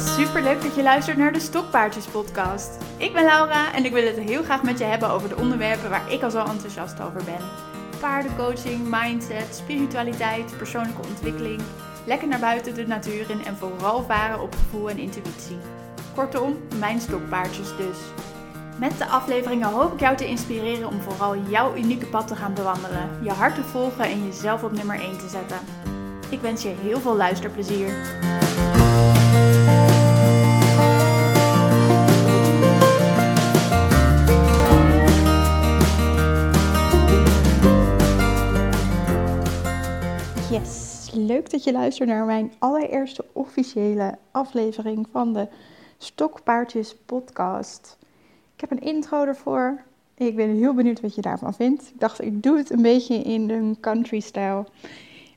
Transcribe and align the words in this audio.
Super 0.00 0.42
leuk 0.42 0.62
dat 0.62 0.74
je 0.74 0.82
luistert 0.82 1.16
naar 1.16 1.32
de 1.32 1.40
Stokpaardjes 1.40 2.06
podcast. 2.06 2.78
Ik 2.96 3.12
ben 3.12 3.24
Laura 3.24 3.72
en 3.72 3.84
ik 3.84 3.92
wil 3.92 4.04
het 4.04 4.18
heel 4.18 4.42
graag 4.42 4.62
met 4.62 4.78
je 4.78 4.84
hebben 4.84 5.10
over 5.10 5.28
de 5.28 5.36
onderwerpen 5.36 5.90
waar 5.90 6.12
ik 6.12 6.22
al 6.22 6.30
zo 6.30 6.44
enthousiast 6.44 7.00
over 7.00 7.24
ben. 7.24 7.40
Paardencoaching, 8.00 8.80
mindset, 8.90 9.54
spiritualiteit, 9.54 10.56
persoonlijke 10.56 11.08
ontwikkeling, 11.08 11.60
lekker 12.06 12.28
naar 12.28 12.38
buiten 12.38 12.74
de 12.74 12.86
natuur 12.86 13.30
in 13.30 13.44
en 13.44 13.56
vooral 13.56 14.02
varen 14.02 14.40
op 14.40 14.54
gevoel 14.54 14.90
en 14.90 14.98
intuïtie. 14.98 15.58
Kortom, 16.14 16.56
mijn 16.78 17.00
stokpaardjes 17.00 17.76
dus. 17.76 17.98
Met 18.78 18.98
de 18.98 19.06
afleveringen 19.06 19.68
hoop 19.68 19.92
ik 19.92 20.00
jou 20.00 20.16
te 20.16 20.26
inspireren 20.26 20.88
om 20.88 21.00
vooral 21.00 21.36
jouw 21.48 21.76
unieke 21.76 22.06
pad 22.06 22.26
te 22.26 22.36
gaan 22.36 22.54
bewandelen, 22.54 23.10
je 23.22 23.30
hart 23.30 23.54
te 23.54 23.62
volgen 23.62 24.04
en 24.04 24.26
jezelf 24.26 24.62
op 24.62 24.72
nummer 24.72 25.00
1 25.00 25.18
te 25.18 25.28
zetten. 25.28 25.58
Ik 26.28 26.40
wens 26.40 26.62
je 26.62 26.74
heel 26.82 27.00
veel 27.00 27.16
luisterplezier. 27.16 27.88
Yes, 40.50 41.10
leuk 41.12 41.50
dat 41.50 41.64
je 41.64 41.72
luistert 41.72 42.08
naar 42.08 42.24
mijn 42.24 42.52
allereerste 42.58 43.24
officiële 43.32 44.18
aflevering 44.30 45.06
van 45.12 45.32
de 45.32 45.48
Stokpaardjes 45.98 46.96
podcast. 47.06 47.98
Ik 48.54 48.60
heb 48.60 48.70
een 48.70 48.80
intro 48.80 49.24
ervoor. 49.24 49.82
Ik 50.14 50.36
ben 50.36 50.56
heel 50.56 50.74
benieuwd 50.74 51.00
wat 51.00 51.14
je 51.14 51.20
daarvan 51.20 51.54
vindt. 51.54 51.88
Ik 51.88 52.00
dacht, 52.00 52.22
ik 52.22 52.42
doe 52.42 52.56
het 52.56 52.70
een 52.70 52.82
beetje 52.82 53.14
in 53.14 53.46
de 53.46 53.76
country 53.80 54.20
stijl. 54.20 54.68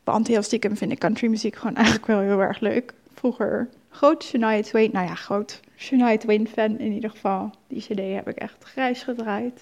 Want 0.03 0.27
heel 0.27 0.41
stiekem 0.41 0.77
vind 0.77 0.91
ik 0.91 0.99
country 0.99 1.27
muziek 1.27 1.55
gewoon 1.55 1.75
eigenlijk 1.75 2.05
wel 2.05 2.19
heel 2.19 2.41
erg 2.41 2.59
leuk. 2.59 2.93
Vroeger 3.13 3.69
groot 3.89 4.23
Shania 4.23 4.61
Twain, 4.61 4.89
nou 4.91 5.07
ja, 5.07 5.15
groot 5.15 5.59
Shania 5.77 6.17
Twain 6.17 6.47
fan 6.47 6.79
in 6.79 6.91
ieder 6.91 7.09
geval. 7.09 7.51
Die 7.67 7.81
cd 7.81 8.15
heb 8.15 8.27
ik 8.27 8.37
echt 8.37 8.63
grijs 8.63 9.03
gedraaid. 9.03 9.61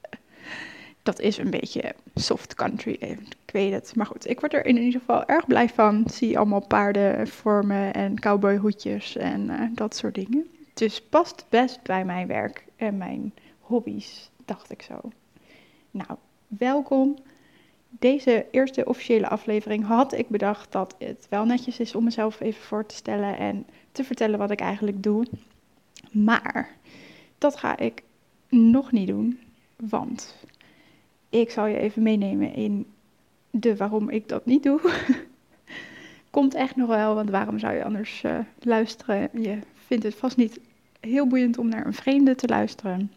Dat 1.02 1.20
is 1.20 1.38
een 1.38 1.50
beetje 1.50 1.94
soft 2.14 2.54
country, 2.54 2.96
ik 3.48 3.54
weet 3.54 3.72
het. 3.72 3.96
Maar 3.96 4.06
goed, 4.06 4.28
ik 4.28 4.40
word 4.40 4.54
er 4.54 4.66
in 4.66 4.76
ieder 4.76 5.00
geval 5.00 5.24
erg 5.24 5.46
blij 5.46 5.68
van. 5.68 6.04
Zie 6.10 6.38
allemaal 6.38 6.66
paarden 6.66 7.28
vormen 7.28 7.94
en 7.94 8.20
cowboyhoedjes 8.20 9.16
en 9.16 9.50
uh, 9.50 9.62
dat 9.72 9.96
soort 9.96 10.14
dingen. 10.14 10.46
Dus 10.74 11.02
past 11.02 11.44
best 11.48 11.82
bij 11.82 12.04
mijn 12.04 12.26
werk 12.26 12.64
en 12.76 12.96
mijn 12.96 13.34
hobby's, 13.60 14.30
dacht 14.44 14.70
ik 14.70 14.82
zo. 14.82 15.00
Nou, 15.90 16.18
welkom. 16.46 17.16
Deze 17.88 18.46
eerste 18.50 18.84
officiële 18.84 19.28
aflevering 19.28 19.86
had 19.86 20.12
ik 20.12 20.28
bedacht 20.28 20.72
dat 20.72 20.94
het 20.98 21.26
wel 21.30 21.44
netjes 21.44 21.80
is 21.80 21.94
om 21.94 22.04
mezelf 22.04 22.40
even 22.40 22.62
voor 22.62 22.86
te 22.86 22.94
stellen 22.94 23.38
en 23.38 23.66
te 23.92 24.04
vertellen 24.04 24.38
wat 24.38 24.50
ik 24.50 24.60
eigenlijk 24.60 25.02
doe. 25.02 25.26
Maar 26.10 26.76
dat 27.38 27.56
ga 27.56 27.78
ik 27.78 28.02
nog 28.48 28.92
niet 28.92 29.08
doen, 29.08 29.40
want 29.76 30.36
ik 31.28 31.50
zal 31.50 31.66
je 31.66 31.78
even 31.78 32.02
meenemen 32.02 32.54
in 32.54 32.86
de 33.60 33.76
waarom 33.76 34.10
ik 34.10 34.28
dat 34.28 34.46
niet 34.46 34.62
doe. 34.62 34.80
Komt 36.30 36.54
echt 36.54 36.76
nog 36.76 36.88
wel, 36.88 37.14
want 37.14 37.30
waarom 37.30 37.58
zou 37.58 37.74
je 37.74 37.84
anders 37.84 38.22
uh, 38.22 38.38
luisteren? 38.58 39.28
Je 39.32 39.58
vindt 39.74 40.04
het 40.04 40.14
vast 40.14 40.36
niet 40.36 40.60
heel 41.00 41.26
boeiend 41.26 41.58
om 41.58 41.68
naar 41.68 41.86
een 41.86 41.94
vreemde 41.94 42.34
te 42.34 42.48
luisteren. 42.48 43.12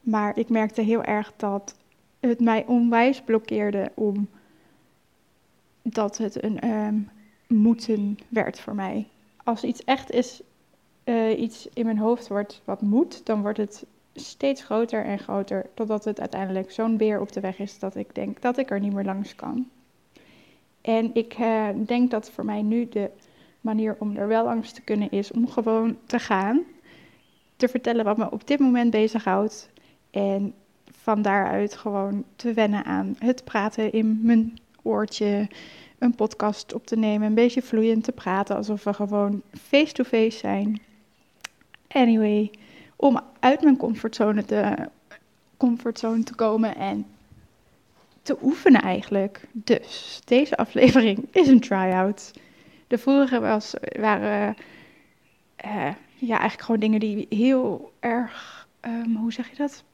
Maar 0.00 0.38
ik 0.38 0.48
merkte 0.48 0.82
heel 0.82 1.02
erg 1.02 1.32
dat 1.36 1.74
het 2.20 2.40
mij 2.40 2.66
onwijs 2.66 3.20
blokkeerde 3.20 3.92
om 3.94 4.28
dat 5.82 6.18
het 6.18 6.42
een 6.42 6.70
um, 6.70 7.08
moeten 7.46 8.18
werd 8.28 8.60
voor 8.60 8.74
mij. 8.74 9.06
Als 9.44 9.64
iets 9.64 9.84
echt 9.84 10.10
is, 10.10 10.40
uh, 11.04 11.40
iets 11.40 11.68
in 11.72 11.84
mijn 11.84 11.98
hoofd 11.98 12.28
wordt 12.28 12.62
wat 12.64 12.80
moet, 12.80 13.26
dan 13.26 13.42
wordt 13.42 13.58
het 13.58 13.84
steeds 14.14 14.62
groter 14.62 15.04
en 15.04 15.18
groter, 15.18 15.66
totdat 15.74 16.04
het 16.04 16.20
uiteindelijk 16.20 16.70
zo'n 16.70 16.96
beer 16.96 17.20
op 17.20 17.32
de 17.32 17.40
weg 17.40 17.58
is 17.58 17.78
dat 17.78 17.94
ik 17.96 18.14
denk 18.14 18.42
dat 18.42 18.58
ik 18.58 18.70
er 18.70 18.80
niet 18.80 18.92
meer 18.92 19.04
langs 19.04 19.34
kan. 19.34 19.68
En 20.80 21.10
ik 21.14 21.38
uh, 21.38 21.68
denk 21.86 22.10
dat 22.10 22.30
voor 22.30 22.44
mij 22.44 22.62
nu 22.62 22.88
de 22.88 23.10
manier 23.60 23.96
om 23.98 24.16
er 24.16 24.28
wel 24.28 24.44
langs 24.44 24.72
te 24.72 24.82
kunnen 24.82 25.10
is 25.10 25.30
om 25.30 25.48
gewoon 25.48 25.96
te 26.06 26.18
gaan, 26.18 26.62
te 27.56 27.68
vertellen 27.68 28.04
wat 28.04 28.16
me 28.16 28.30
op 28.30 28.46
dit 28.46 28.58
moment 28.58 28.90
bezighoudt 28.90 29.70
en 30.10 30.54
van 30.84 31.22
daaruit 31.22 31.76
gewoon 31.76 32.24
te 32.36 32.52
wennen 32.52 32.84
aan 32.84 33.16
het 33.18 33.44
praten 33.44 33.92
in 33.92 34.18
mijn 34.22 34.58
oortje, 34.82 35.48
een 35.98 36.14
podcast 36.14 36.74
op 36.74 36.86
te 36.86 36.96
nemen, 36.96 37.26
een 37.26 37.34
beetje 37.34 37.62
vloeiend 37.62 38.04
te 38.04 38.12
praten 38.12 38.56
alsof 38.56 38.84
we 38.84 38.92
gewoon 38.92 39.42
face-to-face 39.52 40.38
zijn. 40.38 40.80
Anyway, 41.88 42.50
om 43.00 43.20
uit 43.40 43.62
mijn 43.62 43.76
comfortzone 43.76 44.44
te, 44.44 44.88
comfortzone 45.56 46.22
te 46.22 46.34
komen 46.34 46.76
en 46.76 47.06
te 48.22 48.36
oefenen 48.42 48.82
eigenlijk. 48.82 49.48
Dus 49.52 50.20
deze 50.24 50.56
aflevering 50.56 51.28
is 51.32 51.48
een 51.48 51.60
try-out. 51.60 52.32
De 52.86 52.98
vorige 52.98 53.40
was, 53.40 53.74
waren 54.00 54.56
uh, 55.64 55.94
ja, 56.14 56.38
eigenlijk 56.38 56.62
gewoon 56.62 56.80
dingen 56.80 57.00
die 57.00 57.26
heel 57.28 57.92
erg, 58.00 58.66
um, 58.80 59.16
hoe 59.16 59.32
zeg 59.32 59.50
je 59.50 59.56
dat? 59.56 59.84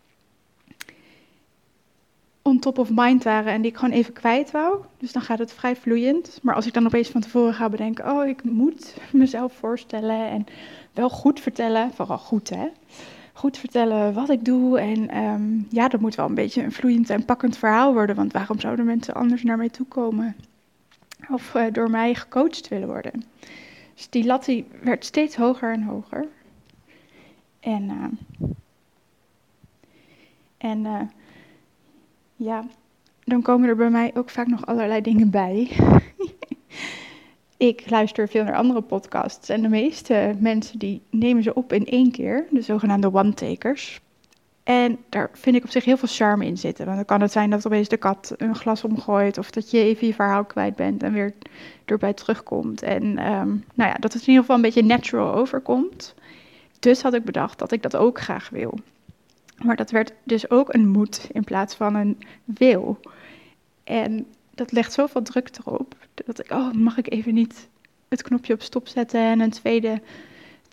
On 2.42 2.58
top 2.58 2.78
of 2.78 2.90
mind 2.92 3.24
waren 3.24 3.52
en 3.52 3.62
die 3.62 3.70
ik 3.70 3.76
gewoon 3.76 3.94
even 3.94 4.12
kwijt 4.12 4.50
wou. 4.50 4.84
Dus 4.98 5.12
dan 5.12 5.22
gaat 5.22 5.38
het 5.38 5.52
vrij 5.52 5.76
vloeiend. 5.76 6.38
Maar 6.42 6.54
als 6.54 6.66
ik 6.66 6.72
dan 6.72 6.86
opeens 6.86 7.08
van 7.08 7.20
tevoren 7.20 7.54
ga 7.54 7.68
bedenken, 7.68 8.10
oh, 8.10 8.26
ik 8.26 8.44
moet 8.44 8.96
mezelf 9.12 9.52
voorstellen 9.52 10.28
en 10.28 10.46
wel 10.96 11.10
goed 11.10 11.40
vertellen, 11.40 11.92
vooral 11.92 12.18
goed 12.18 12.50
hè, 12.50 12.68
goed 13.32 13.58
vertellen 13.58 14.14
wat 14.14 14.30
ik 14.30 14.44
doe. 14.44 14.80
En 14.80 15.16
um, 15.18 15.66
ja, 15.70 15.88
dat 15.88 16.00
moet 16.00 16.14
wel 16.14 16.26
een 16.26 16.34
beetje 16.34 16.62
een 16.62 16.72
vloeiend 16.72 17.10
en 17.10 17.24
pakkend 17.24 17.56
verhaal 17.56 17.92
worden, 17.92 18.16
want 18.16 18.32
waarom 18.32 18.60
zouden 18.60 18.84
mensen 18.84 19.14
anders 19.14 19.42
naar 19.42 19.56
mij 19.56 19.68
toe 19.68 19.86
komen? 19.86 20.36
Of 21.30 21.54
uh, 21.54 21.64
door 21.72 21.90
mij 21.90 22.14
gecoacht 22.14 22.68
willen 22.68 22.88
worden. 22.88 23.24
Dus 23.94 24.10
die 24.10 24.24
lat 24.24 24.44
die 24.44 24.66
werd 24.82 25.04
steeds 25.04 25.36
hoger 25.36 25.72
en 25.72 25.82
hoger. 25.82 26.28
En, 27.60 27.82
uh, 27.82 28.48
en 30.58 30.84
uh, 30.84 31.00
ja, 32.36 32.64
dan 33.24 33.42
komen 33.42 33.68
er 33.68 33.76
bij 33.76 33.90
mij 33.90 34.10
ook 34.14 34.30
vaak 34.30 34.46
nog 34.46 34.66
allerlei 34.66 35.00
dingen 35.00 35.30
bij. 35.30 35.70
ik 37.56 37.90
luister 37.90 38.28
veel 38.28 38.44
naar 38.44 38.56
andere 38.56 38.80
podcasts 38.80 39.48
en 39.48 39.62
de 39.62 39.68
meeste 39.68 40.34
mensen 40.38 40.78
die 40.78 41.02
nemen 41.10 41.42
ze 41.42 41.54
op 41.54 41.72
in 41.72 41.86
één 41.86 42.10
keer, 42.10 42.46
de 42.50 42.60
zogenaamde 42.60 43.14
one-takers. 43.14 44.00
En 44.66 44.98
daar 45.08 45.30
vind 45.32 45.56
ik 45.56 45.64
op 45.64 45.70
zich 45.70 45.84
heel 45.84 45.96
veel 45.96 46.08
charme 46.08 46.46
in 46.46 46.58
zitten. 46.58 46.84
Want 46.84 46.96
dan 46.96 47.06
kan 47.06 47.20
het 47.20 47.32
zijn 47.32 47.50
dat 47.50 47.66
opeens 47.66 47.88
de 47.88 47.96
kat 47.96 48.34
een 48.36 48.54
glas 48.54 48.84
omgooit. 48.84 49.38
Of 49.38 49.50
dat 49.50 49.70
je 49.70 49.78
even 49.78 50.06
je 50.06 50.14
verhaal 50.14 50.44
kwijt 50.44 50.76
bent 50.76 51.02
en 51.02 51.12
weer 51.12 51.32
erbij 51.84 52.12
terugkomt. 52.12 52.82
En 52.82 53.02
um, 53.02 53.64
nou 53.74 53.90
ja, 53.90 53.94
dat 53.94 54.12
het 54.12 54.22
in 54.22 54.28
ieder 54.28 54.40
geval 54.40 54.56
een 54.56 54.62
beetje 54.62 54.84
natural 54.84 55.34
overkomt. 55.34 56.14
Dus 56.78 57.02
had 57.02 57.14
ik 57.14 57.24
bedacht 57.24 57.58
dat 57.58 57.72
ik 57.72 57.82
dat 57.82 57.96
ook 57.96 58.20
graag 58.20 58.48
wil. 58.48 58.78
Maar 59.64 59.76
dat 59.76 59.90
werd 59.90 60.12
dus 60.22 60.50
ook 60.50 60.74
een 60.74 60.88
moet 60.88 61.28
in 61.32 61.44
plaats 61.44 61.74
van 61.74 61.94
een 61.94 62.18
wil. 62.44 62.98
En 63.84 64.26
dat 64.56 64.72
legt 64.72 64.92
zoveel 64.92 65.22
druk 65.22 65.50
erop. 65.58 65.94
Dat 66.14 66.38
ik, 66.38 66.50
oh, 66.50 66.72
mag 66.72 66.96
ik 66.96 67.10
even 67.10 67.34
niet 67.34 67.68
het 68.08 68.22
knopje 68.22 68.52
op 68.52 68.62
stop 68.62 68.88
zetten 68.88 69.20
en 69.20 69.40
een 69.40 69.50
tweede, 69.50 70.00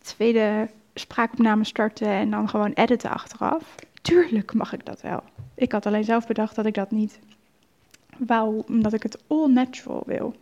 tweede 0.02 0.70
spraakopname 0.94 1.64
starten 1.64 2.08
en 2.08 2.30
dan 2.30 2.50
gewoon 2.50 2.72
editen 2.72 3.10
achteraf. 3.10 3.76
Tuurlijk 4.02 4.54
mag 4.54 4.74
ik 4.74 4.86
dat 4.86 5.02
wel. 5.02 5.24
Ik 5.56 5.72
had 5.72 5.86
alleen 5.86 6.04
zelf 6.04 6.28
bedacht 6.28 6.56
dat 6.56 6.66
ik 6.66 6.74
dat 6.74 6.92
niet 6.92 7.20
wou, 8.18 8.64
omdat 8.68 8.94
ik 8.94 9.04
het 9.04 9.18
all 9.28 9.48
natural 9.48 10.04
wil. 10.06 10.36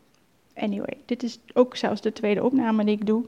Anyway, 0.56 0.98
dit 1.06 1.24
is 1.24 1.40
ook 1.54 1.76
zelfs 1.76 2.02
de 2.02 2.14
tweede 2.14 2.44
opname 2.44 2.84
die 2.86 2.96
ik 2.96 3.06
doe. 3.06 3.26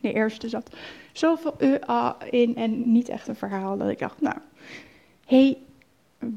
De 0.00 0.12
eerste 0.12 0.48
zat 0.48 0.76
zoveel 1.12 1.54
uh, 1.58 2.12
in 2.30 2.56
en 2.56 2.92
niet 2.92 3.08
echt 3.08 3.28
een 3.28 3.36
verhaal 3.36 3.76
dat 3.76 3.88
ik 3.88 3.98
dacht, 3.98 4.20
nou, 4.20 4.36
hey, 5.26 5.58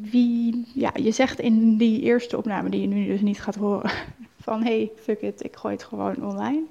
wie, 0.02 0.66
ja, 0.74 0.92
je 0.96 1.12
zegt 1.12 1.40
in 1.40 1.78
die 1.78 2.02
eerste 2.02 2.38
opname 2.38 2.70
die 2.70 2.82
je 2.82 2.88
nu 2.88 3.06
dus 3.06 3.22
niet 3.22 3.42
gaat 3.42 3.56
horen, 3.56 3.92
van 4.46 4.64
hey, 4.64 4.92
fuck 4.96 5.22
it, 5.22 5.44
ik 5.44 5.56
gooi 5.56 5.74
het 5.74 5.84
gewoon 5.84 6.26
online. 6.26 6.64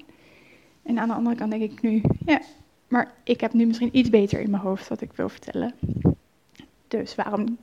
En 0.83 0.99
aan 0.99 1.07
de 1.07 1.13
andere 1.13 1.35
kant 1.35 1.51
denk 1.51 1.71
ik 1.71 1.81
nu, 1.81 2.01
ja, 2.25 2.41
maar 2.87 3.13
ik 3.23 3.41
heb 3.41 3.53
nu 3.53 3.65
misschien 3.65 3.97
iets 3.97 4.09
beter 4.09 4.39
in 4.39 4.49
mijn 4.49 4.63
hoofd 4.63 4.87
wat 4.87 5.01
ik 5.01 5.13
wil 5.13 5.29
vertellen. 5.29 5.73
Dus 6.87 7.15
waarom 7.15 7.57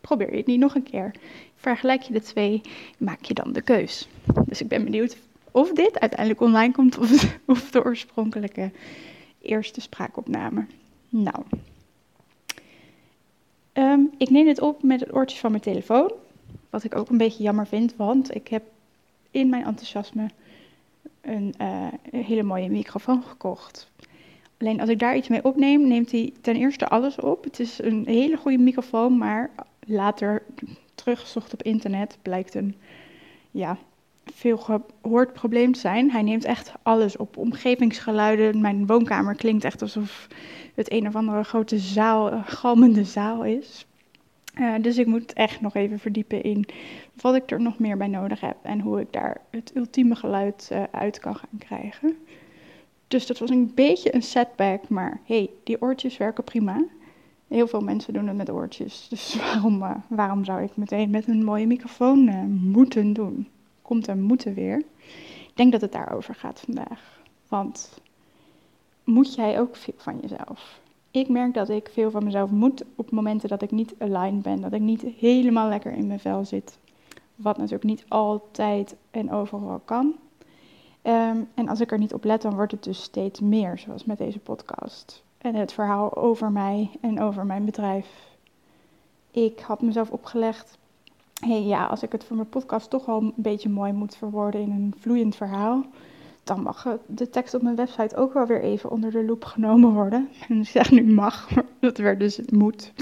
probeer 0.00 0.30
je 0.30 0.36
het 0.36 0.46
niet 0.46 0.58
nog 0.58 0.74
een 0.74 0.82
keer? 0.82 1.14
Vergelijk 1.56 2.02
je 2.02 2.12
de 2.12 2.20
twee, 2.20 2.60
maak 2.98 3.24
je 3.24 3.34
dan 3.34 3.52
de 3.52 3.62
keus. 3.62 4.08
Dus 4.46 4.60
ik 4.60 4.68
ben 4.68 4.84
benieuwd 4.84 5.16
of 5.50 5.72
dit 5.72 6.00
uiteindelijk 6.00 6.40
online 6.40 6.72
komt 6.72 6.98
of, 6.98 7.36
of 7.46 7.70
de 7.70 7.84
oorspronkelijke 7.84 8.70
eerste 9.40 9.80
spraakopname. 9.80 10.66
Nou, 11.08 11.44
um, 13.72 14.10
ik 14.16 14.30
neem 14.30 14.46
het 14.46 14.60
op 14.60 14.82
met 14.82 15.00
het 15.00 15.14
oortje 15.14 15.38
van 15.38 15.50
mijn 15.50 15.62
telefoon. 15.62 16.12
Wat 16.70 16.84
ik 16.84 16.96
ook 16.96 17.08
een 17.08 17.16
beetje 17.16 17.42
jammer 17.42 17.66
vind, 17.66 17.96
want 17.96 18.34
ik 18.34 18.48
heb 18.48 18.62
in 19.30 19.48
mijn 19.48 19.64
enthousiasme 19.64 20.26
een, 21.20 21.54
uh, 21.60 21.86
hele 22.10 22.42
mooie 22.42 22.70
microfoon 22.70 23.22
gekocht. 23.22 23.90
Alleen 24.58 24.80
als 24.80 24.88
ik 24.88 24.98
daar 24.98 25.16
iets 25.16 25.28
mee 25.28 25.44
opneem, 25.44 25.88
neemt 25.88 26.10
hij 26.10 26.32
ten 26.40 26.56
eerste 26.56 26.88
alles 26.88 27.16
op. 27.16 27.44
Het 27.44 27.60
is 27.60 27.82
een 27.82 28.06
hele 28.06 28.36
goede 28.36 28.58
microfoon, 28.58 29.18
maar 29.18 29.50
later 29.86 30.42
teruggezocht 30.94 31.52
op 31.52 31.62
internet 31.62 32.18
blijkt 32.22 32.54
een 32.54 32.74
ja, 33.50 33.78
veel 34.34 34.56
gehoord 34.56 35.32
probleem 35.32 35.72
te 35.72 35.80
zijn. 35.80 36.10
Hij 36.10 36.22
neemt 36.22 36.44
echt 36.44 36.72
alles 36.82 37.16
op. 37.16 37.36
Omgevingsgeluiden. 37.36 38.60
Mijn 38.60 38.86
woonkamer 38.86 39.34
klinkt 39.34 39.64
echt 39.64 39.82
alsof 39.82 40.28
het 40.74 40.92
een 40.92 41.06
of 41.06 41.16
andere 41.16 41.42
grote 41.42 41.78
zaal, 41.78 42.42
galmende 42.44 43.04
zaal 43.04 43.44
is. 43.44 43.86
Uh, 44.60 44.74
dus 44.80 44.98
ik 44.98 45.06
moet 45.06 45.32
echt 45.32 45.60
nog 45.60 45.74
even 45.74 45.98
verdiepen 45.98 46.42
in 46.42 46.66
wat 47.20 47.34
ik 47.34 47.50
er 47.50 47.60
nog 47.60 47.78
meer 47.78 47.96
bij 47.96 48.06
nodig 48.06 48.40
heb 48.40 48.56
en 48.62 48.80
hoe 48.80 49.00
ik 49.00 49.12
daar 49.12 49.40
het 49.50 49.72
ultieme 49.74 50.14
geluid 50.14 50.68
uh, 50.72 50.82
uit 50.90 51.18
kan 51.18 51.34
gaan 51.34 51.58
krijgen. 51.58 52.16
Dus 53.08 53.26
dat 53.26 53.38
was 53.38 53.50
een 53.50 53.72
beetje 53.74 54.14
een 54.14 54.22
setback, 54.22 54.88
maar 54.88 55.20
hey, 55.24 55.50
die 55.64 55.82
oortjes 55.82 56.16
werken 56.16 56.44
prima. 56.44 56.84
Heel 57.48 57.66
veel 57.66 57.80
mensen 57.80 58.12
doen 58.12 58.26
het 58.26 58.36
met 58.36 58.50
oortjes, 58.50 59.06
dus 59.08 59.36
waarom, 59.40 60.02
waarom 60.08 60.44
zou 60.44 60.62
ik 60.62 60.76
meteen 60.76 61.10
met 61.10 61.28
een 61.28 61.44
mooie 61.44 61.66
microfoon 61.66 62.24
moeten 62.70 63.12
doen? 63.12 63.48
Komt 63.82 64.06
er 64.06 64.16
moeten 64.16 64.54
weer? 64.54 64.78
Ik 65.48 65.52
denk 65.54 65.72
dat 65.72 65.80
het 65.80 65.92
daarover 65.92 66.34
gaat 66.34 66.60
vandaag. 66.60 67.20
Want 67.48 68.00
moet 69.04 69.34
jij 69.34 69.60
ook 69.60 69.76
veel 69.76 69.94
van 69.96 70.18
jezelf? 70.20 70.80
ik 71.12 71.28
merk 71.28 71.54
dat 71.54 71.68
ik 71.68 71.88
veel 71.92 72.10
van 72.10 72.24
mezelf 72.24 72.50
moet 72.50 72.84
op 72.96 73.10
momenten 73.10 73.48
dat 73.48 73.62
ik 73.62 73.70
niet 73.70 73.94
aligned 73.98 74.42
ben, 74.42 74.60
dat 74.60 74.72
ik 74.72 74.80
niet 74.80 75.02
helemaal 75.02 75.68
lekker 75.68 75.92
in 75.92 76.06
mijn 76.06 76.20
vel 76.20 76.44
zit. 76.44 76.78
Wat 77.36 77.56
natuurlijk 77.56 77.84
niet 77.84 78.04
altijd 78.08 78.96
en 79.10 79.32
overal 79.32 79.80
kan. 79.84 80.14
Ehm, 81.02 81.36
en 81.54 81.68
als 81.68 81.80
ik 81.80 81.92
er 81.92 81.98
niet 81.98 82.14
op 82.14 82.24
let, 82.24 82.42
dan 82.42 82.54
wordt 82.54 82.72
het 82.72 82.84
dus 82.84 83.02
steeds 83.02 83.40
meer, 83.40 83.78
zoals 83.78 84.04
met 84.04 84.18
deze 84.18 84.38
podcast. 84.38 85.22
En 85.38 85.54
het 85.54 85.72
verhaal 85.72 86.16
over 86.16 86.52
mij 86.52 86.90
en 87.00 87.20
over 87.20 87.46
mijn 87.46 87.64
bedrijf. 87.64 88.06
Ik 89.30 89.60
had 89.60 89.82
mezelf 89.82 90.10
opgelegd, 90.10 90.78
hey, 91.46 91.62
ja, 91.62 91.86
als 91.86 92.02
ik 92.02 92.12
het 92.12 92.24
voor 92.24 92.36
mijn 92.36 92.48
podcast 92.48 92.90
toch 92.90 93.08
al 93.08 93.20
een 93.20 93.32
beetje 93.36 93.68
mooi 93.68 93.92
moet 93.92 94.16
verwoorden 94.16 94.60
in 94.60 94.70
een 94.70 94.94
vloeiend 94.98 95.36
verhaal, 95.36 95.84
dan 96.44 96.62
mag 96.62 96.98
de 97.06 97.30
tekst 97.30 97.54
op 97.54 97.62
mijn 97.62 97.76
website 97.76 98.16
ook 98.16 98.32
wel 98.32 98.46
weer 98.46 98.62
even 98.62 98.90
onder 98.90 99.10
de 99.10 99.24
loep 99.24 99.44
genomen 99.44 99.92
worden. 99.92 100.28
En 100.48 100.60
ik 100.60 100.68
zeg 100.68 100.90
nu 100.90 101.04
mag, 101.04 101.54
maar 101.54 101.64
dat 101.80 101.98
werd 101.98 102.20
dus 102.20 102.36
het 102.36 102.52
moet. 102.52 102.92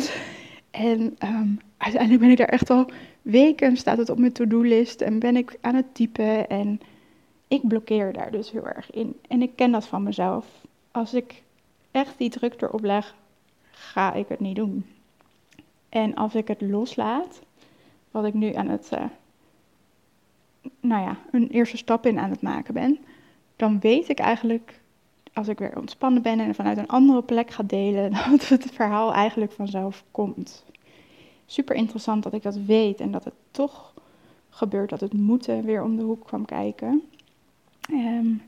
En 0.71 1.15
ehm, 1.19 1.49
uiteindelijk 1.77 2.21
ben 2.21 2.31
ik 2.31 2.37
daar 2.37 2.49
echt 2.49 2.71
al 2.71 2.91
weken, 3.23 3.77
staat 3.77 3.99
het 3.99 4.11
op 4.11 4.19
mijn 4.19 4.33
to-do-list 4.33 5.01
en 5.01 5.19
ben 5.19 5.37
ik 5.37 5.59
aan 5.61 5.75
het 5.75 5.95
typen. 5.95 6.49
En 6.49 6.81
ik 7.49 7.69
blokkeer 7.69 8.13
daar 8.13 8.31
dus 8.31 8.51
heel 8.51 8.67
erg 8.67 8.91
in. 8.91 9.17
En 9.29 9.43
ik 9.43 9.57
ken 9.57 9.71
dat 9.71 9.87
van 9.87 10.03
mezelf. 10.03 10.47
Als 10.91 11.15
ik 11.15 11.43
echt 11.91 12.19
die 12.19 12.31
druk 12.31 12.63
erop 12.63 12.83
leg, 12.83 13.15
ga 13.71 14.13
ik 14.13 14.29
het 14.29 14.41
niet 14.41 14.57
doen. 14.57 14.87
En 15.89 16.15
als 16.15 16.35
ik 16.35 16.49
het 16.49 16.61
loslaat, 16.61 17.41
wat 18.11 18.25
ik 18.25 18.35
nu 18.35 18.55
aan 18.55 18.69
het, 18.69 18.91
uh, 18.95 19.05
nou 20.81 21.03
ja, 21.03 21.19
een 21.31 21.49
eerste 21.49 21.77
stap 21.77 22.07
in 22.07 22.19
aan 22.19 22.31
het 22.31 22.43
maken 22.43 22.75
ben, 22.75 22.99
dan 23.57 23.81
weet 23.81 24.09
ik 24.09 24.19
eigenlijk, 24.19 24.81
als 25.33 25.49
ik 25.49 25.59
weer 25.59 25.77
ontspannen 25.77 26.23
ben 26.23 26.41
en 26.41 26.55
vanuit 26.55 26.79
een 26.79 26.89
andere 26.89 27.23
plek 27.23 27.51
ga 27.51 27.63
delen, 27.63 28.13
dat 28.31 28.49
het 28.49 28.71
verhaal 28.71 29.13
eigenlijk 29.13 29.53
vanzelf 29.53 30.05
komt. 30.11 30.65
Super 31.47 31.77
interessant 31.77 32.23
dat 32.23 32.33
ik 32.33 32.43
dat 32.43 32.57
weet 32.57 33.01
en 33.01 33.11
dat 33.11 33.25
het 33.25 33.35
toch 33.51 33.95
gebeurt 34.51 34.91
dat 34.91 35.01
het 35.01 35.13
moeten 35.13 35.65
weer 35.65 35.83
om 35.83 35.97
de 35.97 36.03
hoek 36.03 36.27
kwam 36.27 36.45
kijken. 36.45 37.03
Um, 37.91 38.43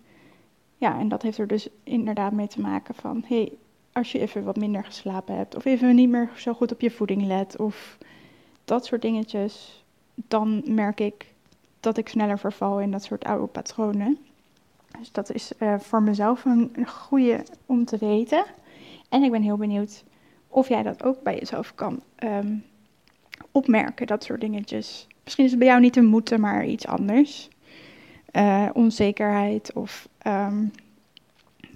ja, 0.76 0.98
en 0.98 1.08
dat 1.08 1.22
heeft 1.22 1.38
er 1.38 1.46
dus 1.46 1.68
inderdaad 1.84 2.32
mee 2.32 2.46
te 2.46 2.60
maken 2.60 2.94
van, 2.94 3.24
hey, 3.26 3.52
als 3.92 4.12
je 4.12 4.18
even 4.18 4.44
wat 4.44 4.56
minder 4.56 4.84
geslapen 4.84 5.36
hebt, 5.36 5.56
of 5.56 5.64
even 5.64 5.94
niet 5.94 6.08
meer 6.08 6.30
zo 6.36 6.52
goed 6.52 6.72
op 6.72 6.80
je 6.80 6.90
voeding 6.90 7.26
let, 7.26 7.56
of 7.56 7.98
dat 8.64 8.86
soort 8.86 9.02
dingetjes, 9.02 9.84
dan 10.14 10.62
merk 10.66 11.00
ik 11.00 11.34
dat 11.80 11.96
ik 11.96 12.08
sneller 12.08 12.38
verval 12.38 12.80
in 12.80 12.90
dat 12.90 13.04
soort 13.04 13.24
oude 13.24 13.46
patronen. 13.46 14.18
Dus 14.98 15.12
dat 15.12 15.32
is 15.32 15.52
uh, 15.58 15.78
voor 15.78 16.02
mezelf 16.02 16.44
een, 16.44 16.86
goede 16.86 17.44
om 17.66 17.84
te 17.84 17.96
weten. 17.98 18.44
En 19.08 19.22
ik 19.22 19.30
ben 19.30 19.42
heel 19.42 19.56
benieuwd 19.56 20.04
of 20.48 20.68
jij 20.68 20.82
dat 20.82 21.02
ook 21.02 21.22
bij 21.22 21.38
jezelf 21.38 21.74
kan 21.74 22.02
um, 22.24 22.64
opmerken, 23.50 24.06
dat 24.06 24.24
soort 24.24 24.40
dingetjes. 24.40 25.06
Misschien 25.24 25.44
is 25.44 25.50
het 25.50 25.58
bij 25.58 25.68
jou 25.68 25.80
niet 25.80 25.96
een 25.96 26.06
moeten, 26.06 26.40
maar 26.40 26.66
iets 26.66 26.86
anders. 26.86 27.48
Uh, 28.32 28.68
onzekerheid 28.72 29.72
of 29.72 30.08
um, 30.26 30.70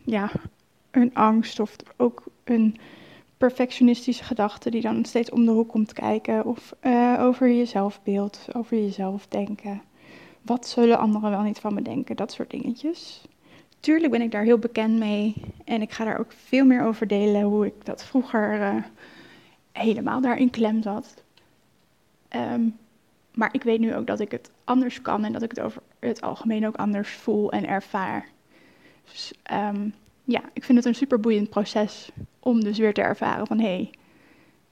ja, 0.04 0.30
een 0.90 1.14
angst 1.14 1.60
of 1.60 1.76
ook 1.96 2.24
een 2.44 2.76
perfectionistische 3.36 4.24
gedachte 4.24 4.70
die 4.70 4.80
dan 4.80 5.04
steeds 5.04 5.30
om 5.30 5.44
de 5.44 5.50
hoek 5.50 5.68
komt 5.68 5.92
kijken. 5.92 6.44
Of 6.44 6.74
uh, 6.82 7.16
over 7.20 7.48
je 7.48 7.64
zelfbeeld, 7.64 8.46
over 8.52 8.76
jezelf 8.76 9.26
denken. 9.26 9.82
Wat 10.42 10.66
zullen 10.66 10.98
anderen 10.98 11.30
wel 11.30 11.42
niet 11.42 11.58
van 11.58 11.74
me 11.74 11.82
denken? 11.82 12.16
Dat 12.16 12.32
soort 12.32 12.50
dingetjes. 12.50 13.24
Tuurlijk 13.80 14.12
ben 14.12 14.22
ik 14.22 14.30
daar 14.30 14.44
heel 14.44 14.58
bekend 14.58 14.98
mee 14.98 15.34
en 15.64 15.82
ik 15.82 15.92
ga 15.92 16.04
daar 16.04 16.18
ook 16.18 16.32
veel 16.32 16.64
meer 16.64 16.82
over 16.82 17.06
delen 17.06 17.42
hoe 17.42 17.66
ik 17.66 17.84
dat 17.84 18.04
vroeger 18.04 18.60
uh, 18.60 18.82
helemaal 19.72 20.20
daarin 20.20 20.50
klem 20.50 20.82
zat. 20.82 21.22
Um, 22.30 22.76
maar 23.34 23.48
ik 23.52 23.62
weet 23.62 23.80
nu 23.80 23.94
ook 23.94 24.06
dat 24.06 24.20
ik 24.20 24.30
het 24.30 24.50
anders 24.64 25.02
kan 25.02 25.24
en 25.24 25.32
dat 25.32 25.42
ik 25.42 25.50
het 25.50 25.60
over 25.60 25.82
het 25.98 26.20
algemeen 26.20 26.66
ook 26.66 26.76
anders 26.76 27.10
voel 27.10 27.50
en 27.50 27.66
ervaar. 27.66 28.28
Dus 29.04 29.32
um, 29.52 29.94
ja, 30.26 30.42
ik 30.52 30.64
vind 30.64 30.78
het 30.78 30.86
een 30.86 30.94
super 30.94 31.20
boeiend 31.20 31.50
proces 31.50 32.10
om 32.38 32.64
dus 32.64 32.78
weer 32.78 32.94
te 32.94 33.00
ervaren 33.00 33.46
van 33.46 33.58
hé, 33.58 33.66
hey, 33.66 33.90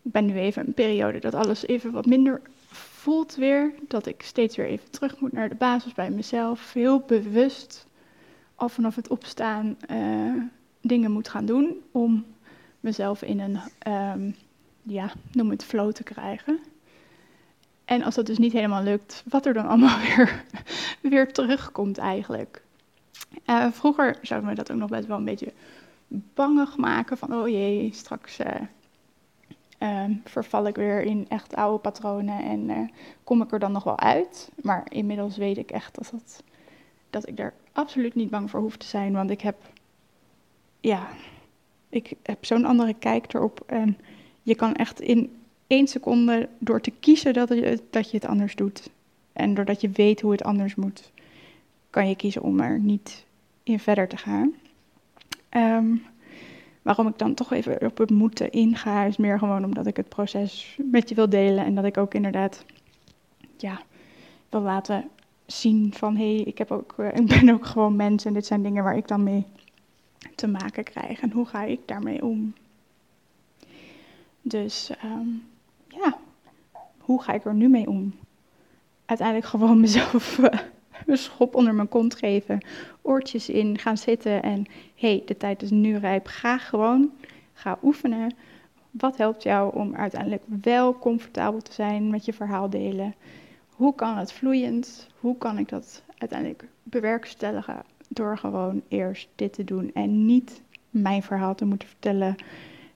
ik 0.02 0.12
ben 0.12 0.26
nu 0.26 0.38
even 0.38 0.66
een 0.66 0.74
periode 0.74 1.18
dat 1.18 1.34
alles 1.34 1.66
even 1.66 1.92
wat 1.92 2.06
minder 2.06 2.40
voelt 3.04 3.34
weer 3.34 3.74
dat 3.88 4.06
ik 4.06 4.22
steeds 4.22 4.56
weer 4.56 4.66
even 4.66 4.90
terug 4.90 5.20
moet 5.20 5.32
naar 5.32 5.48
de 5.48 5.54
basis 5.54 5.94
bij 5.94 6.10
mezelf. 6.10 6.72
Heel 6.72 7.00
bewust 7.00 7.86
al 8.54 8.68
vanaf 8.68 8.94
het 8.94 9.08
opstaan 9.08 9.76
uh, 9.90 10.42
dingen 10.80 11.10
moet 11.10 11.28
gaan 11.28 11.46
doen 11.46 11.82
om 11.92 12.24
mezelf 12.80 13.22
in 13.22 13.40
een, 13.40 13.58
um, 13.92 14.36
ja, 14.82 15.12
noem 15.32 15.50
het 15.50 15.64
flow 15.64 15.92
te 15.92 16.02
krijgen. 16.02 16.58
En 17.84 18.02
als 18.02 18.14
dat 18.14 18.26
dus 18.26 18.38
niet 18.38 18.52
helemaal 18.52 18.82
lukt, 18.82 19.24
wat 19.28 19.46
er 19.46 19.54
dan 19.54 19.66
allemaal 19.66 19.98
weer, 20.06 20.44
weer 21.00 21.32
terugkomt 21.32 21.98
eigenlijk. 21.98 22.63
Uh, 23.46 23.66
vroeger 23.72 24.18
zouden 24.22 24.50
we 24.50 24.56
dat 24.56 24.70
ook 24.70 24.78
nog 24.78 24.90
best 24.90 25.06
wel 25.06 25.16
een 25.16 25.24
beetje 25.24 25.52
bangig 26.08 26.76
maken 26.76 27.18
van, 27.18 27.34
oh 27.34 27.48
jee, 27.48 27.90
straks 27.92 28.38
uh, 29.78 30.04
verval 30.24 30.66
ik 30.66 30.76
weer 30.76 31.02
in 31.02 31.26
echt 31.28 31.54
oude 31.54 31.78
patronen 31.78 32.44
en 32.44 32.68
uh, 32.70 32.88
kom 33.24 33.42
ik 33.42 33.52
er 33.52 33.58
dan 33.58 33.72
nog 33.72 33.84
wel 33.84 33.98
uit. 33.98 34.50
Maar 34.62 34.86
inmiddels 34.88 35.36
weet 35.36 35.58
ik 35.58 35.70
echt 35.70 35.94
dat, 35.94 36.10
dat, 36.10 36.42
dat 37.10 37.28
ik 37.28 37.36
daar 37.36 37.54
absoluut 37.72 38.14
niet 38.14 38.30
bang 38.30 38.50
voor 38.50 38.60
hoef 38.60 38.76
te 38.76 38.86
zijn. 38.86 39.12
Want 39.12 39.30
ik 39.30 39.40
heb, 39.40 39.56
ja, 40.80 41.08
ik 41.88 42.12
heb 42.22 42.44
zo'n 42.44 42.64
andere 42.64 42.94
kijk 42.94 43.34
erop. 43.34 43.62
En 43.66 43.98
je 44.42 44.54
kan 44.54 44.74
echt 44.74 45.00
in 45.00 45.36
één 45.66 45.86
seconde, 45.86 46.48
door 46.58 46.80
te 46.80 46.90
kiezen 46.90 47.32
dat 47.32 47.48
je, 47.48 47.82
dat 47.90 48.10
je 48.10 48.16
het 48.16 48.26
anders 48.26 48.54
doet. 48.54 48.90
En 49.32 49.54
doordat 49.54 49.80
je 49.80 49.90
weet 49.90 50.20
hoe 50.20 50.32
het 50.32 50.42
anders 50.42 50.74
moet, 50.74 51.12
kan 51.90 52.08
je 52.08 52.16
kiezen 52.16 52.42
om 52.42 52.60
er 52.60 52.78
niet 52.78 53.24
in 53.64 53.78
verder 53.78 54.08
te 54.08 54.16
gaan. 54.16 54.54
Um, 55.50 56.02
waarom 56.82 57.06
ik 57.06 57.18
dan 57.18 57.34
toch 57.34 57.52
even 57.52 57.86
op 57.86 57.98
het 57.98 58.10
moeten 58.10 58.52
inga, 58.52 59.04
is 59.04 59.16
meer 59.16 59.38
gewoon 59.38 59.64
omdat 59.64 59.86
ik 59.86 59.96
het 59.96 60.08
proces 60.08 60.78
met 60.90 61.08
je 61.08 61.14
wil 61.14 61.28
delen. 61.28 61.64
En 61.64 61.74
dat 61.74 61.84
ik 61.84 61.96
ook 61.96 62.14
inderdaad, 62.14 62.64
ja, 63.56 63.80
wil 64.48 64.60
laten 64.60 65.08
zien 65.46 65.94
van, 65.94 66.16
hé, 66.16 66.34
hey, 66.34 66.44
ik, 66.44 66.58
heb 66.58 66.70
ook, 66.70 66.94
uh, 66.98 67.14
ik 67.14 67.26
ben 67.26 67.50
ook 67.50 67.66
gewoon 67.66 67.96
mens 67.96 68.24
en 68.24 68.32
dit 68.32 68.46
zijn 68.46 68.62
dingen 68.62 68.84
waar 68.84 68.96
ik 68.96 69.08
dan 69.08 69.22
mee 69.22 69.46
te 70.34 70.46
maken 70.46 70.84
krijg. 70.84 71.20
En 71.20 71.30
hoe 71.30 71.46
ga 71.46 71.62
ik 71.62 71.80
daarmee 71.84 72.24
om? 72.24 72.54
Dus 74.42 74.90
um, 75.04 75.42
ja, 75.88 76.18
hoe 76.98 77.22
ga 77.22 77.32
ik 77.32 77.44
er 77.44 77.54
nu 77.54 77.68
mee 77.68 77.88
om? 77.88 78.14
Uiteindelijk 79.04 79.48
gewoon 79.48 79.80
mezelf 79.86 80.38
uh, 80.38 80.48
een 81.06 81.16
schop 81.16 81.54
onder 81.54 81.74
mijn 81.74 81.88
kont 81.88 82.14
geven, 82.14 82.64
oortjes 83.02 83.48
in, 83.48 83.78
gaan 83.78 83.96
zitten 83.98 84.42
en 84.42 84.66
hey, 84.94 85.22
de 85.26 85.36
tijd 85.36 85.62
is 85.62 85.70
nu 85.70 85.96
rijp. 85.96 86.26
Ga 86.26 86.58
gewoon, 86.58 87.10
ga 87.52 87.78
oefenen. 87.82 88.34
Wat 88.90 89.16
helpt 89.16 89.42
jou 89.42 89.74
om 89.74 89.94
uiteindelijk 89.94 90.42
wel 90.62 90.98
comfortabel 90.98 91.60
te 91.60 91.72
zijn 91.72 92.10
met 92.10 92.24
je 92.24 92.32
verhaal 92.32 92.70
delen? 92.70 93.14
Hoe 93.68 93.94
kan 93.94 94.16
het 94.16 94.32
vloeiend? 94.32 95.08
Hoe 95.20 95.38
kan 95.38 95.58
ik 95.58 95.68
dat 95.68 96.02
uiteindelijk 96.18 96.64
bewerkstelligen 96.82 97.82
door 98.08 98.38
gewoon 98.38 98.82
eerst 98.88 99.28
dit 99.34 99.52
te 99.52 99.64
doen 99.64 99.90
en 99.94 100.26
niet 100.26 100.62
mijn 100.90 101.22
verhaal 101.22 101.54
te 101.54 101.64
moeten 101.64 101.88
vertellen, 101.88 102.36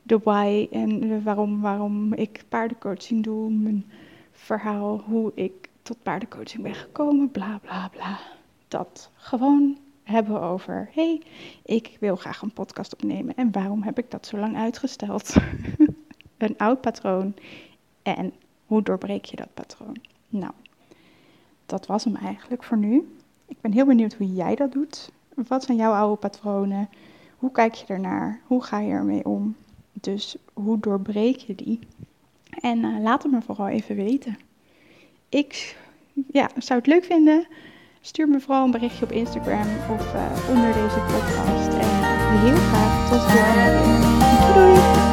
de 0.03 0.19
why 0.19 0.69
en 0.71 1.23
waarom, 1.23 1.61
waarom 1.61 2.13
ik 2.15 2.45
paardencoaching 2.49 3.25
doe, 3.25 3.51
mijn 3.51 3.85
verhaal, 4.33 4.99
hoe 5.07 5.33
ik 5.35 5.69
tot 5.89 6.03
paardencoaching 6.03 6.63
ben 6.63 6.75
gekomen, 6.75 7.31
bla 7.31 7.59
bla 7.59 7.89
bla. 7.89 8.19
Dat 8.69 9.11
gewoon 9.15 9.79
hebben 10.03 10.41
over: 10.41 10.89
hey, 10.93 11.23
ik 11.63 11.97
wil 12.01 12.17
graag 12.17 12.43
een 12.43 12.53
podcast 12.53 12.93
opnemen 12.93 13.35
en 13.35 13.53
waarom 13.53 13.83
heb 13.83 13.99
ik 13.99 14.11
dat 14.11 14.27
zo 14.27 14.39
lang 14.39 14.57
uitgesteld? 14.57 15.35
een 16.37 16.59
oud 16.59 16.81
patroon 16.81 17.35
en 18.03 18.33
hoe 18.67 18.83
doorbreek 18.83 19.25
je 19.25 19.37
dat 19.37 19.55
patroon? 19.55 19.97
Nou, 20.29 20.53
dat 21.67 21.87
was 21.87 22.05
hem 22.05 22.17
eigenlijk 22.17 22.65
voor 22.65 22.79
nu. 22.79 23.17
Ik 23.47 23.61
ben 23.61 23.73
heel 23.73 23.87
benieuwd 23.87 24.15
hoe 24.15 24.35
jij 24.35 24.55
dat 24.55 24.73
doet. 24.73 25.11
Wat 25.35 25.65
zijn 25.65 25.79
jouw 25.79 25.93
oude 25.93 26.17
patronen? 26.17 26.89
Hoe 27.37 27.53
kijk 27.53 27.75
je 27.75 27.87
ernaar? 27.87 28.41
Hoe 28.47 28.63
ga 28.63 28.81
je 28.81 28.91
ermee 28.93 29.25
om? 29.25 29.57
Dus 29.93 30.37
hoe 30.53 30.79
doorbreek 30.79 31.37
je 31.37 31.55
die? 31.55 31.79
En 32.51 32.79
uh, 32.79 33.01
laat 33.01 33.23
het 33.23 33.33
me 33.33 33.43
vooral 33.43 33.69
even 33.69 33.97
weten. 33.97 34.39
Ik 35.29 35.77
ja, 36.33 36.51
zou 36.57 36.79
het 36.79 36.89
leuk 36.89 37.05
vinden. 37.05 37.47
Stuur 38.01 38.29
me 38.29 38.41
vooral 38.41 38.65
een 38.65 38.71
berichtje 38.71 39.05
op 39.05 39.13
Instagram 39.13 39.69
of 39.91 40.15
uh, 40.15 40.49
onder 40.49 40.73
deze 40.73 41.01
podcast. 41.01 41.69
En 41.69 42.41
heel 42.41 42.57
graag 42.57 43.09
tot 43.11 43.21
de 43.21 43.29
volgende 43.29 43.79
keer. 44.45 44.55
Doei! 44.55 45.08